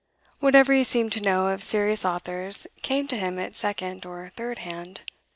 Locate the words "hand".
4.57-5.01